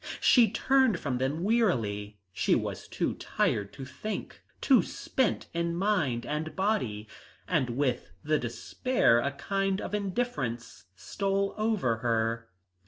[0.19, 6.25] She turned from them wearily; she was too tired to think, too spent in mind
[6.25, 7.07] and body.
[7.47, 12.49] And with the despair a kind of indifference stole over her.